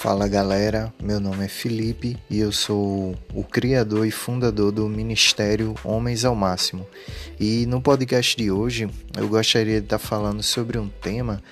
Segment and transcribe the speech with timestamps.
[0.00, 5.74] Fala galera, meu nome é Felipe e eu sou o criador e fundador do Ministério
[5.84, 6.88] Homens ao Máximo.
[7.38, 11.42] E no podcast de hoje eu gostaria de estar falando sobre um tema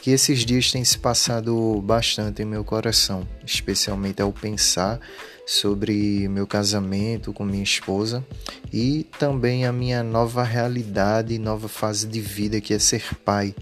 [0.00, 4.98] que esses dias tem se passado bastante em meu coração, especialmente ao pensar
[5.46, 8.24] sobre meu casamento com minha esposa
[8.72, 13.54] e também a minha nova realidade e nova fase de vida que é ser pai,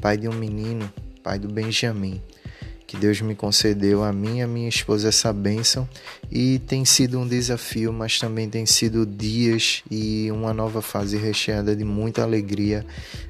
[0.00, 0.90] pai de um menino,
[1.22, 2.18] pai do Benjamin
[2.90, 5.88] que Deus me concedeu a mim e a minha esposa essa bênção
[6.28, 11.76] e tem sido um desafio, mas também tem sido dias e uma nova fase recheada
[11.76, 12.84] de muita alegria,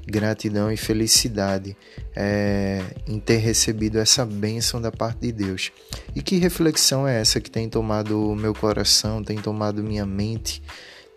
[0.06, 1.76] gratidão e felicidade
[2.16, 5.70] é, em ter recebido essa bênção da parte de Deus.
[6.16, 10.62] E que reflexão é essa que tem tomado meu coração, tem tomado minha mente?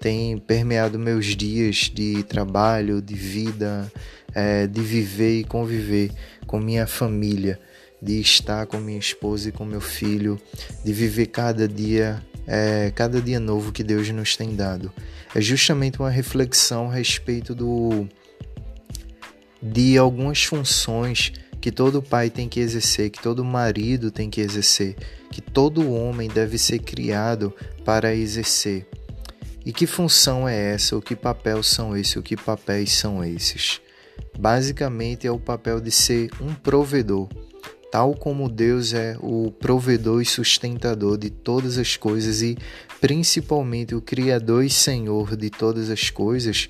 [0.01, 3.89] tem permeado meus dias de trabalho, de vida,
[4.35, 6.11] é, de viver e conviver
[6.45, 7.57] com minha família
[8.03, 10.37] de estar com minha esposa e com meu filho,
[10.83, 14.91] de viver cada dia, é, cada dia novo que Deus nos tem dado.
[15.33, 18.05] É justamente uma reflexão a respeito do
[19.61, 24.97] de algumas funções que todo pai tem que exercer, que todo marido tem que exercer,
[25.31, 27.55] que todo homem deve ser criado
[27.85, 28.85] para exercer.
[29.65, 30.97] E que função é essa?
[30.97, 32.17] O que papel são esses?
[32.17, 33.79] O que papéis são esses?
[34.37, 37.29] Basicamente é o papel de ser um provedor
[37.93, 42.57] tal como Deus é o provedor e sustentador de todas as coisas e
[42.99, 46.67] principalmente o Criador e Senhor de todas as coisas,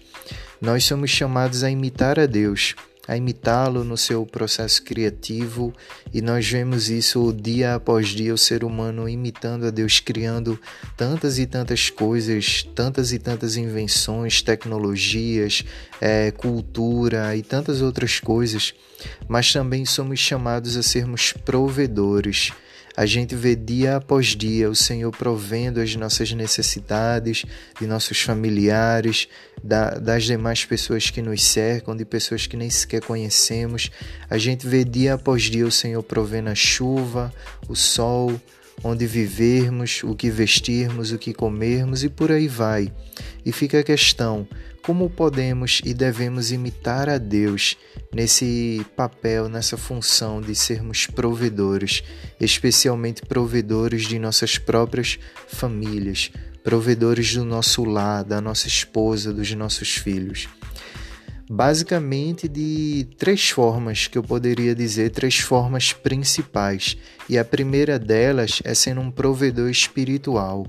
[0.60, 2.76] nós somos chamados a imitar a Deus
[3.08, 5.74] a imitá-lo no seu processo criativo
[6.14, 10.60] e nós vemos isso dia após dia o ser humano imitando a Deus criando
[10.96, 15.66] tantas e tantas coisas tantas e tantas invenções tecnologias
[16.00, 18.74] é, cultura e tantas outras coisas.
[19.28, 22.52] Mas também somos chamados a sermos provedores
[22.96, 27.44] a gente vê dia após dia o Senhor provendo as nossas necessidades,
[27.80, 29.28] de nossos familiares,
[29.64, 33.90] da, das demais pessoas que nos cercam, de pessoas que nem sequer conhecemos.
[34.30, 37.34] A gente vê dia após dia o Senhor provendo a chuva,
[37.68, 38.40] o sol,
[38.84, 42.92] onde vivermos, o que vestirmos, o que comermos e por aí vai.
[43.44, 44.48] E fica a questão:
[44.84, 47.78] como podemos e devemos imitar a Deus
[48.14, 52.04] nesse papel, nessa função de sermos provedores,
[52.40, 55.18] especialmente provedores de nossas próprias
[55.48, 56.32] famílias,
[56.64, 60.48] provedores do nosso lar, da nossa esposa, dos nossos filhos?
[61.50, 66.98] basicamente de três formas que eu poderia dizer, três formas principais.
[67.30, 70.66] E a primeira delas é sendo um provedor espiritual,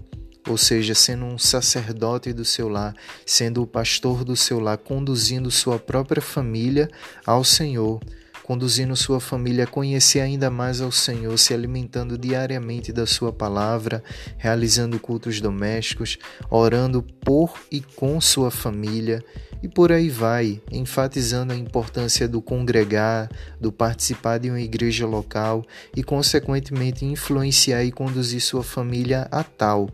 [0.49, 2.95] ou seja, sendo um sacerdote do seu lar,
[3.25, 6.91] sendo o pastor do seu lar, conduzindo sua própria família
[7.27, 8.01] ao Senhor
[8.45, 14.05] conduzindo sua família a conhecer ainda mais ao Senhor, se alimentando diariamente da Sua palavra,
[14.37, 16.19] realizando cultos domésticos,
[16.51, 19.25] orando por e com sua família
[19.63, 25.65] e por aí vai, enfatizando a importância do congregar, do participar de uma igreja local
[25.97, 29.89] e, consequentemente, influenciar e conduzir sua família a tal.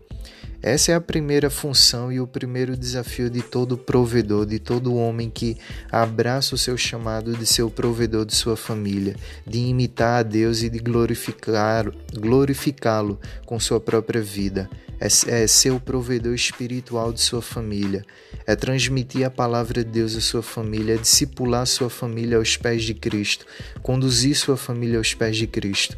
[0.63, 5.31] Essa é a primeira função e o primeiro desafio de todo provedor, de todo homem
[5.31, 5.57] que
[5.91, 9.17] abraça o seu chamado de ser o provedor de sua família,
[9.47, 14.69] de imitar a Deus e de glorificar, glorificá-lo com sua própria vida.
[15.01, 18.05] É, é ser o provedor espiritual de sua família,
[18.47, 22.83] é transmitir a palavra de Deus à sua família, é discipular sua família aos pés
[22.83, 23.47] de Cristo,
[23.83, 25.97] conduzir sua família aos pés de Cristo.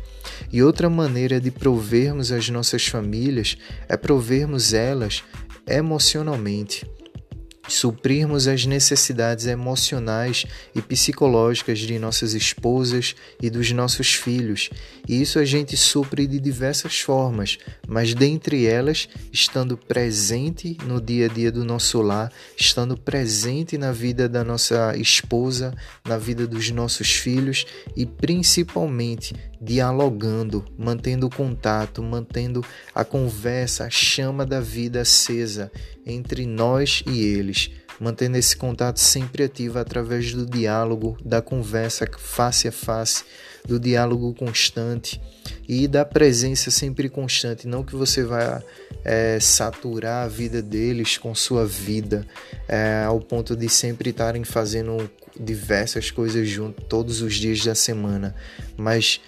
[0.53, 3.59] E outra maneira de provermos as nossas famílias
[3.89, 5.25] é provermos elas
[5.67, 6.87] emocionalmente
[7.75, 10.45] suprirmos as necessidades emocionais
[10.75, 14.71] e psicológicas de nossas esposas e dos nossos filhos.
[15.09, 21.27] E isso a gente supre de diversas formas, mas dentre elas, estando presente no dia
[21.27, 25.75] a dia do nosso lar, estando presente na vida da nossa esposa,
[26.05, 27.67] na vida dos nossos filhos
[27.97, 35.71] e principalmente dialogando, mantendo contato, mantendo a conversa, a chama da vida acesa
[36.05, 37.71] entre nós e eles,
[38.01, 43.23] mantendo esse contato sempre ativo através do diálogo, da conversa face a face,
[43.65, 45.21] do diálogo constante
[45.69, 47.69] e da presença sempre constante.
[47.69, 48.61] Não que você vá
[49.05, 52.27] é, saturar a vida deles com sua vida,
[52.67, 58.35] é, ao ponto de sempre estarem fazendo diversas coisas juntos todos os dias da semana,
[58.77, 59.21] mas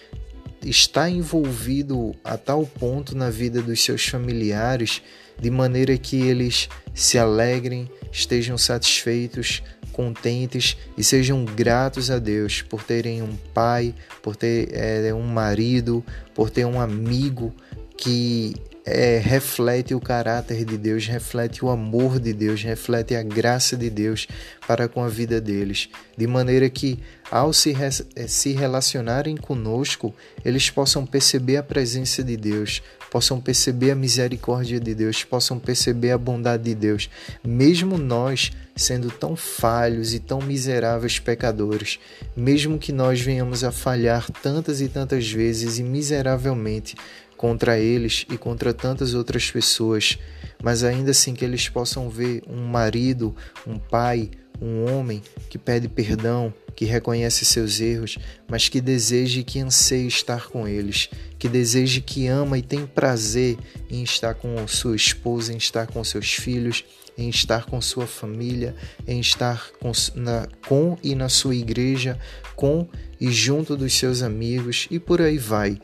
[0.64, 5.02] está envolvido a tal ponto na vida dos seus familiares,
[5.38, 9.62] de maneira que eles se alegrem, estejam satisfeitos,
[9.93, 16.05] contentes e sejam gratos a Deus por terem um pai, por ter é, um marido,
[16.34, 17.55] por ter um amigo
[17.96, 23.76] que é, reflete o caráter de Deus, reflete o amor de Deus, reflete a graça
[23.76, 24.26] de Deus
[24.66, 26.98] para com a vida deles, de maneira que,
[27.31, 27.75] ao se,
[28.14, 30.14] é, se relacionarem conosco,
[30.44, 36.10] eles possam perceber a presença de Deus, possam perceber a misericórdia de Deus, possam perceber
[36.10, 37.08] a bondade de Deus,
[37.42, 41.98] mesmo nós sendo tão falhos e tão miseráveis pecadores,
[42.36, 46.96] mesmo que nós venhamos a falhar tantas e tantas vezes e miseravelmente,
[47.36, 50.19] contra eles e contra tantas outras pessoas,
[50.62, 53.34] mas ainda assim que eles possam ver um marido,
[53.66, 59.44] um pai, um homem que pede perdão, que reconhece seus erros, mas que deseja e
[59.44, 61.08] que anseia estar com eles,
[61.38, 63.56] que deseja que ama e tem prazer
[63.90, 66.84] em estar com sua esposa, em estar com seus filhos,
[67.16, 68.75] em estar com sua família,
[69.06, 72.19] em estar com, na, com e na sua igreja,
[72.56, 72.88] com
[73.20, 75.78] e junto dos seus amigos e por aí vai.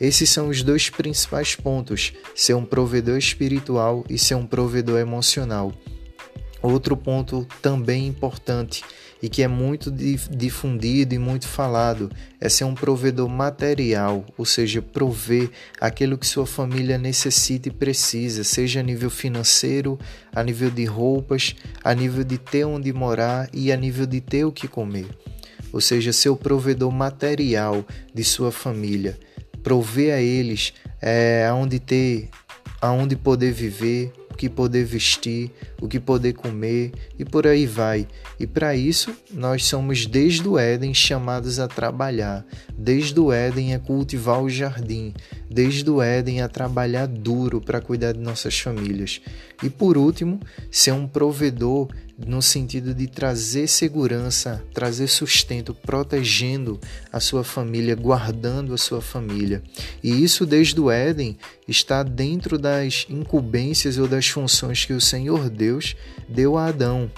[0.00, 5.72] Esses são os dois principais pontos: ser um provedor espiritual e ser um provedor emocional.
[6.62, 8.82] Outro ponto também importante
[9.22, 12.10] e que é muito difundido e muito falado
[12.40, 15.50] é ser um provedor material, ou seja, prover
[15.80, 19.98] aquilo que sua família necessita e precisa, seja a nível financeiro,
[20.34, 24.44] a nível de roupas, a nível de ter onde morar e a nível de ter
[24.44, 25.06] o que comer.
[25.72, 29.18] Ou seja, ser o provedor material de sua família
[29.66, 30.72] prover a eles
[31.02, 32.28] é, aonde ter,
[32.80, 35.50] aonde poder viver, o que poder vestir,
[35.82, 38.06] o que poder comer e por aí vai.
[38.38, 42.46] E para isso, nós somos desde o Éden chamados a trabalhar,
[42.78, 45.12] desde o Éden a cultivar o jardim,
[45.50, 49.20] desde o Éden a trabalhar duro para cuidar de nossas famílias.
[49.64, 50.38] E por último,
[50.70, 56.80] ser um provedor no sentido de trazer segurança, trazer sustento, protegendo
[57.12, 59.62] a sua família, guardando a sua família.
[60.02, 61.36] E isso desde o Éden
[61.68, 65.94] está dentro das incumbências ou das funções que o Senhor Deus
[66.28, 67.10] deu a Adão.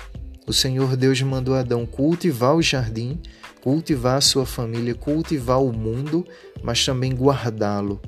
[0.46, 3.20] O Senhor Deus mandou Adão cultivar o jardim,
[3.60, 6.26] cultivar a sua família, cultivar o mundo,
[6.62, 8.00] mas também guardá-lo.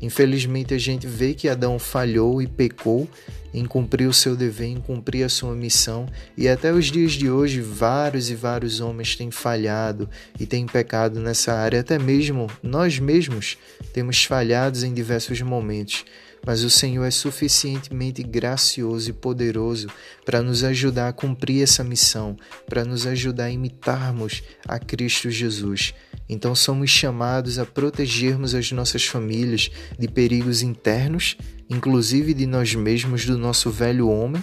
[0.00, 3.08] Infelizmente, a gente vê que Adão falhou e pecou
[3.54, 6.06] em cumprir o seu dever, em cumprir a sua missão,
[6.36, 10.10] e até os dias de hoje, vários e vários homens têm falhado
[10.40, 13.56] e têm pecado nessa área, até mesmo nós mesmos
[13.92, 16.04] temos falhado em diversos momentos
[16.46, 19.88] mas o Senhor é suficientemente gracioso e poderoso
[20.24, 22.36] para nos ajudar a cumprir essa missão,
[22.66, 25.94] para nos ajudar a imitarmos a Cristo Jesus.
[26.28, 31.36] Então somos chamados a protegermos as nossas famílias de perigos internos,
[31.68, 34.42] inclusive de nós mesmos, do nosso velho homem,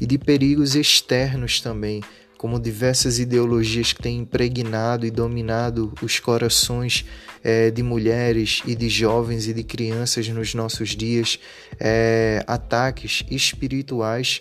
[0.00, 2.02] e de perigos externos também,
[2.38, 7.04] como diversas ideologias que têm impregnado e dominado os corações
[7.42, 11.38] é, de mulheres e de jovens e de crianças nos nossos dias,
[11.80, 14.40] é, ataques espirituais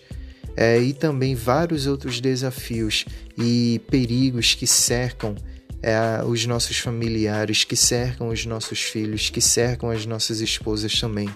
[0.56, 3.04] é, e também vários outros desafios
[3.36, 5.36] e perigos que cercam
[5.82, 11.30] é, os nossos familiares, que cercam os nossos filhos, que cercam as nossas esposas também.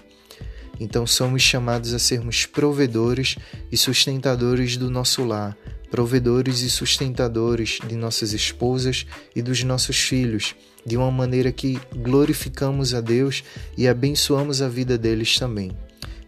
[0.82, 3.36] Então somos chamados a sermos provedores
[3.70, 5.56] e sustentadores do nosso lar,
[5.92, 12.94] provedores e sustentadores de nossas esposas e dos nossos filhos, de uma maneira que glorificamos
[12.94, 13.44] a Deus
[13.78, 15.70] e abençoamos a vida deles também.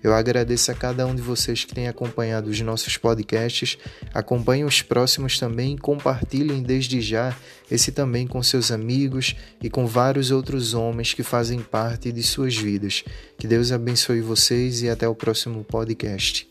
[0.05, 3.79] Eu agradeço a cada um de vocês que tem acompanhado os nossos podcasts.
[4.13, 7.35] Acompanhem os próximos também e compartilhem desde já
[7.71, 12.55] esse também com seus amigos e com vários outros homens que fazem parte de suas
[12.55, 13.03] vidas.
[13.39, 16.47] Que Deus abençoe vocês e até o próximo podcast.